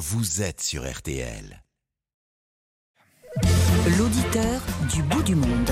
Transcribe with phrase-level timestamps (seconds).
[0.00, 1.62] vous êtes sur RTL.
[3.98, 5.70] L'auditeur du bout du monde.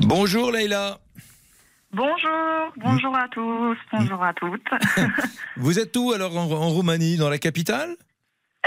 [0.00, 0.98] Bonjour Leïla.
[1.92, 4.68] Bonjour, bonjour à tous, bonjour à toutes.
[5.56, 7.96] Vous êtes où alors en, en Roumanie, dans la capitale?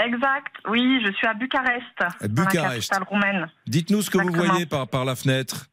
[0.04, 2.90] Exact, oui, je suis à Bucarest, À dans la Bucarest.
[2.90, 3.50] capitale roumaine.
[3.68, 5.66] Dites-nous ce que vous voyez par, par la fenêtre.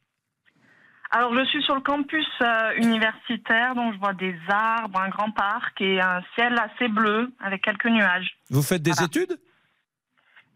[1.11, 5.31] Alors, je suis sur le campus euh, universitaire, donc je vois des arbres, un grand
[5.31, 8.37] parc et un ciel assez bleu avec quelques nuages.
[8.49, 9.05] Vous faites des Voilà.
[9.07, 9.37] études?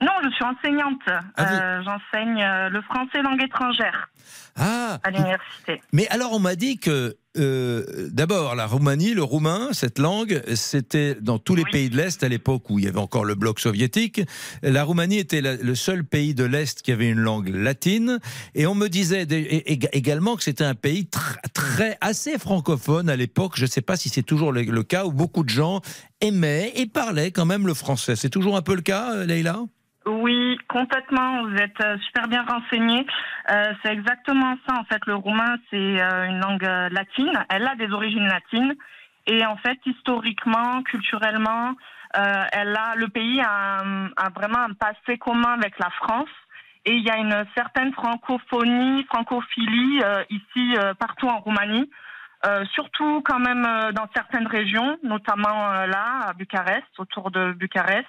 [0.02, 1.02] Non, je suis enseignante.
[1.08, 4.10] Ah, Euh, J'enseigne euh, le français langue étrangère
[4.58, 5.82] Ah, à l'université.
[5.94, 11.16] mais alors on m'a dit que euh, d'abord la Roumanie, le roumain, cette langue, c'était
[11.16, 11.72] dans tous les Oui.
[11.72, 14.22] pays de l'Est à l'époque où il y avait encore le bloc soviétique.
[14.64, 18.20] La Roumanie était la- le seul pays de l'Est qui avait une langue latine.
[18.56, 19.26] Et on me disait
[19.94, 23.54] également que c'était un pays tr- très assez francophone à l'époque.
[23.56, 25.82] Je ne sais pas si c'est toujours le, le cas où beaucoup de gens
[26.20, 28.16] aimaient et parlaient quand même le français.
[28.16, 29.64] C'est toujours un peu le cas, euh, Leïla?
[30.06, 31.44] Oui, complètement.
[31.44, 33.06] Vous êtes euh, super bien renseigné.
[33.52, 34.76] Euh, c'est exactement ça.
[34.80, 37.32] En fait, le roumain, c'est euh, une langue euh, latine.
[37.50, 38.74] Elle a des origines latines.
[39.28, 41.76] Et en fait, historiquement, culturellement,
[42.18, 43.84] euh, elle a, le pays a,
[44.18, 46.30] a vraiment un passé commun avec la France.
[46.86, 51.90] Et il y a une certaine francophonie, francophilie euh, ici, partout en Roumanie.
[52.74, 53.62] Surtout quand même
[53.94, 58.08] dans certaines régions, notamment là, à Bucarest, autour de Bucarest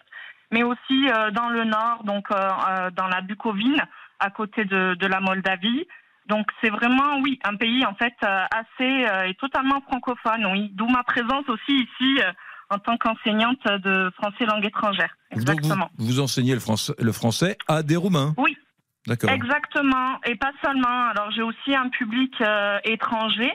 [0.52, 3.82] mais aussi euh, dans le nord, donc euh, euh, dans la Bucovine,
[4.20, 5.86] à côté de, de la Moldavie.
[6.26, 10.70] Donc c'est vraiment, oui, un pays en fait assez et totalement francophone, oui.
[10.74, 12.20] D'où ma présence aussi ici
[12.70, 15.10] en tant qu'enseignante de français langue étrangère.
[15.32, 15.90] Donc Exactement.
[15.98, 18.56] vous, vous enseignez le français, le français à des Roumains Oui.
[19.06, 19.30] D'accord.
[19.30, 21.08] Exactement, et pas seulement.
[21.08, 23.50] Alors j'ai aussi un public euh, étranger,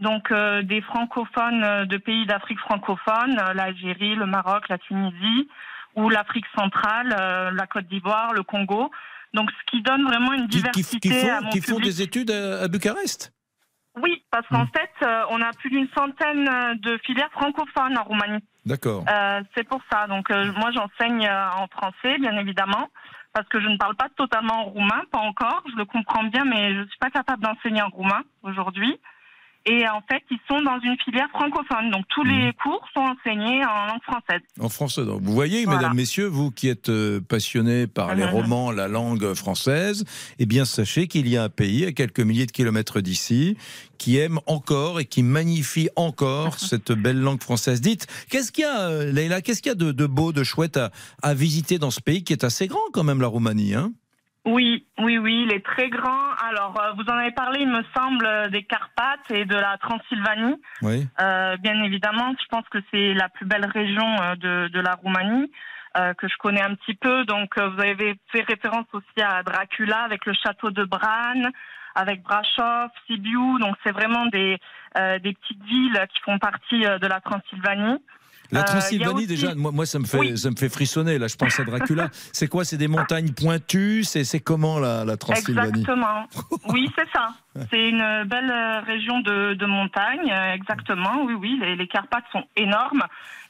[0.00, 5.48] donc euh, des francophones de pays d'Afrique francophone, l'Algérie, le Maroc, la Tunisie,
[5.98, 8.90] ou l'Afrique centrale, euh, la Côte d'Ivoire, le Congo.
[9.34, 11.80] Donc ce qui donne vraiment une Qui, qui- diversité qui à font, mon qui font
[11.80, 13.32] des études à, à Bucarest
[14.02, 14.70] Oui, parce qu'en Mm.
[14.76, 18.42] fait, euh, on a plus d'une centaine euh, de filières francophones en Roumanie.
[18.64, 19.04] D'accord.
[19.10, 20.06] Euh, c'est pour ça.
[20.06, 22.88] Donc euh, moi j'enseigne euh, en français, bien évidemment,
[23.34, 25.62] parce que je ne parle pas totalement roumain, pas encore.
[25.70, 28.98] Je le comprends bien, mais je suis pas capable d'enseigner en roumain aujourd'hui.
[29.70, 31.90] Et en fait, ils sont dans une filière francophone.
[31.90, 34.40] Donc tous les cours sont enseignés en langue française.
[34.58, 35.04] En français.
[35.04, 35.78] Donc, vous voyez, Voilà.
[35.80, 38.30] mesdames, messieurs, vous qui êtes euh, passionnés par les Mhm.
[38.30, 40.04] romans, la langue française,
[40.38, 43.56] eh bien, sachez qu'il y a un pays à quelques milliers de kilomètres d'ici
[43.98, 47.80] qui aime encore et qui magnifie encore cette belle langue française.
[47.80, 50.44] Dites, qu'est-ce qu'il y a, euh, Leïla, qu'est-ce qu'il y a de, de beau, de
[50.44, 50.90] chouette à,
[51.22, 53.92] à visiter dans ce pays qui est assez grand quand même, la Roumanie hein?
[54.50, 56.30] Oui, oui, oui, il est très grand.
[56.48, 59.76] Alors, euh, vous en avez parlé, il me semble, euh, des Carpates et de la
[59.76, 60.56] Transylvanie.
[60.80, 61.06] Oui.
[61.20, 64.94] Euh, bien évidemment, je pense que c'est la plus belle région euh, de, de la
[64.94, 65.50] Roumanie.
[65.96, 67.24] euh, que je connais un petit peu.
[67.24, 71.42] Donc, euh, vous avez fait référence aussi à Dracula avec le château de Bran,
[71.94, 73.58] avec Brasov, Sibiu.
[73.60, 74.58] Donc, c'est vraiment des,
[74.96, 77.98] euh, des petites villes qui font partie de la Transylvanie.
[78.50, 80.38] La Euh, Transylvanie, aussi- déjà, moi, moi ça, me fait, Oui.
[80.38, 81.18] ça me fait frissonner.
[81.18, 82.08] Là, je pense à Dracula.
[82.32, 84.04] c'est quoi C'est des montagnes pointues?
[84.04, 85.80] C'est comment la, la Transylvanie?
[85.80, 86.26] Exactement.
[86.68, 87.28] Oui, c'est ça.
[87.70, 91.22] C'est une belle euh, région de, de montagne, euh, exactement.
[91.24, 93.02] Oui, oui, les, les Carpates sont énormes.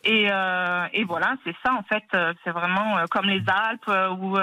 [0.05, 2.05] Et, euh, et voilà, c'est ça, en fait.
[2.45, 4.37] C'est vraiment comme les Alpes ou,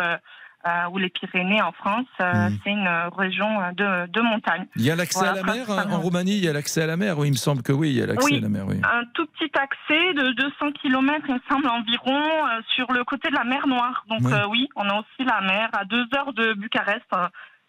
[0.68, 2.06] euh, ou les Pyrénées en France.
[2.22, 2.58] euh, Mhm.
[2.64, 4.66] C'est une région euh, de, de montagne.
[4.76, 6.00] Il y a l'accès Voilà, à la mer hein, en.
[6.02, 6.38] Roumanie.
[6.38, 7.18] Il y a l'accès à la mer.
[7.18, 8.38] Oui, il me semble que oui, il y a l'accès Oui.
[8.38, 8.64] à la mer.
[8.68, 8.78] Oui.
[8.84, 13.30] Un tout petit accès de 200 km, il me semble, environ, euh, sur le côté
[13.30, 14.06] de la mer Noire.
[14.10, 17.06] Donc euh, oui, on a aussi la mer à deux heures de Bucarest.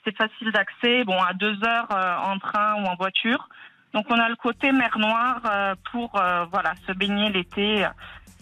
[0.05, 1.89] C'est facile d'accès, bon, à deux heures
[2.25, 3.49] en train ou en voiture.
[3.93, 5.41] Donc on a le côté mer Noire
[5.91, 6.11] pour
[6.53, 7.87] voilà se baigner l'été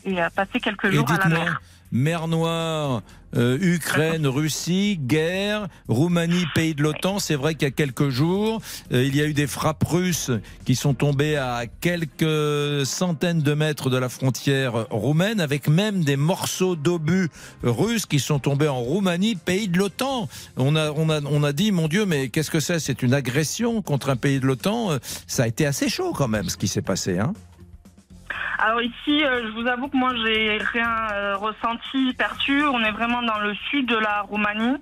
[0.04, 1.60] et passer quelques jours à la mer.
[1.94, 3.02] Mer Noire,
[3.36, 7.20] euh, Ukraine, Russie, guerre, Roumanie, pays de l'OTAN.
[7.20, 8.60] C'est vrai qu'il y a quelques jours,
[8.92, 10.32] euh, il y a eu des frappes russes
[10.64, 16.16] qui sont tombées à quelques centaines de mètres de la frontière roumaine, avec même des
[16.16, 17.28] morceaux d'obus
[17.62, 20.28] russes qui sont tombés en Roumanie, pays de l'OTAN.
[20.56, 22.80] On a, on, a, on a dit, mon Dieu, mais qu'est-ce que c'est?
[22.80, 24.92] C'est une agression contre un pays de l'OTAN.
[24.92, 24.98] Euh,
[25.28, 27.18] Ça a été assez chaud quand même, ce qui s'est passé.
[27.18, 27.34] Hein
[28.58, 32.64] Alors ici, euh, je vous avoue que moi j'ai rien euh, ressenti, perçu.
[32.64, 34.76] On est vraiment dans le sud de la Roumanie.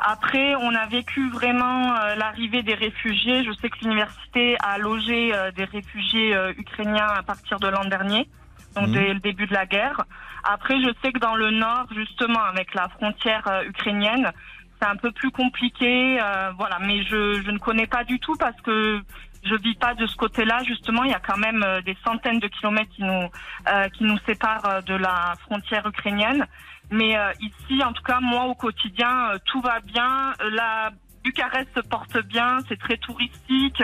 [0.00, 3.44] Après, on a vécu vraiment euh, l'arrivée des réfugiés.
[3.44, 7.84] Je sais que l'université a logé euh, des réfugiés euh, ukrainiens à partir de l'an
[7.84, 8.28] dernier,
[8.74, 8.92] donc Mhm.
[8.92, 10.02] dès le début de la guerre.
[10.44, 14.32] Après, je sais que dans le nord, justement, avec la frontière euh, ukrainienne,
[14.80, 16.20] c'est un peu plus compliqué.
[16.20, 19.02] euh, voilà, mais je, je ne connais pas du tout parce que
[19.44, 20.62] je vis pas de ce côté-là.
[20.64, 23.28] Justement, il y a quand même euh, des centaines de kilomètres qui nous
[23.68, 26.44] euh, qui nous séparent euh, de la frontière ukrainienne.
[26.90, 30.32] Mais ici, en tout cas, moi au quotidien, tout va bien.
[30.52, 30.90] La
[31.22, 33.82] Bucarest se porte bien, c'est très touristique.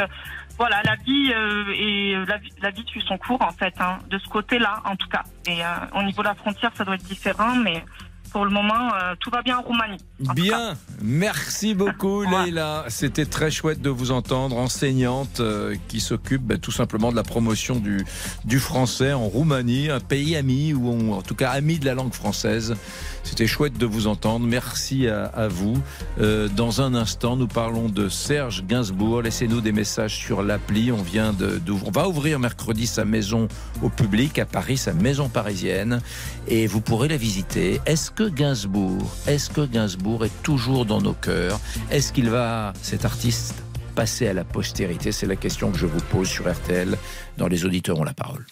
[0.56, 1.30] Voilà, la vie
[1.76, 5.08] et la, la, vie suit son cours en fait, hein, de ce côté-là en tout
[5.08, 5.22] cas.
[5.46, 5.60] Et
[5.94, 7.84] au niveau de la frontière, ça doit être différent, mais
[8.34, 9.98] pour le moment, euh, tout va bien en Roumanie.
[10.34, 12.84] bien, merci beaucoup Leïla.
[12.88, 17.22] C'était très chouette de vous entendre, enseignante euh, qui s'occupe ben, tout simplement de la
[17.22, 18.04] promotion du,
[18.44, 22.12] du français en Roumanie, un pays ami, ou en tout cas ami de la langue
[22.12, 22.74] française.
[23.22, 24.46] C'était chouette de vous entendre.
[24.46, 25.74] Merci à, vous.
[26.20, 29.22] Euh, dans un instant, nous parlons de Serge Gainsbourg.
[29.22, 30.92] Laissez-nous des messages sur l'appli.
[30.92, 33.48] On vient de, on va ouvrir mercredi sa maison
[33.82, 36.02] au public à Paris, sa maison parisienne,
[36.48, 37.80] et vous pourrez la visiter.
[37.86, 41.58] Est-ce que Gainsbourg, est-ce que Gainsbourg est toujours dans nos cœurs?
[41.90, 43.54] Est-ce qu'il va, cet artiste,
[43.94, 45.12] passer à la postérité?
[45.12, 46.96] C'est la question que je vous pose sur RTL.
[47.38, 48.46] Dans les auditeurs ont la parole.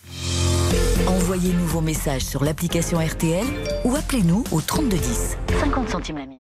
[1.06, 3.46] Envoyez-nous vos messages sur l'application RTL
[3.84, 5.36] ou appelez-nous au 3210.
[5.60, 6.41] 50 centimes la